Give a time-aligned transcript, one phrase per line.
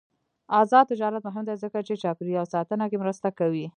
[0.61, 3.65] آزاد تجارت مهم دی ځکه چې چاپیریال ساتنه کې مرسته کوي.